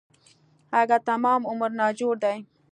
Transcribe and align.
اگه 0.79 0.97
تمام 1.09 1.41
عمر 1.49 1.71
ناجوړه 1.79 2.17
دی. 2.23 2.37